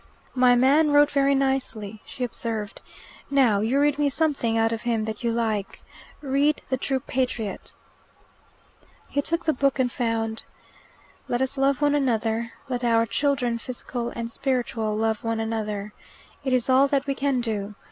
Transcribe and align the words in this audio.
"My 0.33 0.55
man 0.55 0.89
wrote 0.93 1.11
very 1.11 1.35
nicely," 1.35 2.01
she 2.07 2.23
observed. 2.23 2.81
"Now, 3.29 3.59
you 3.59 3.79
read 3.79 3.99
me 3.99 4.09
something 4.09 4.57
out 4.57 4.71
of 4.71 4.81
him 4.81 5.05
that 5.05 5.23
you 5.23 5.31
like. 5.31 5.79
Read 6.21 6.59
'The 6.71 6.77
True 6.77 6.99
Patriot.'" 6.99 7.71
He 9.09 9.21
took 9.21 9.45
the 9.45 9.53
book 9.53 9.77
and 9.77 9.91
found: 9.91 10.41
"Let 11.27 11.39
us 11.39 11.55
love 11.55 11.81
one 11.83 11.93
another. 11.93 12.51
Let 12.67 12.83
our 12.83 13.05
children, 13.05 13.59
physical 13.59 14.09
and 14.09 14.31
spiritual, 14.31 14.95
love 14.97 15.23
one 15.23 15.39
another. 15.39 15.93
It 16.43 16.51
is 16.51 16.67
all 16.67 16.87
that 16.87 17.05
we 17.05 17.13
can 17.13 17.39
do. 17.39 17.75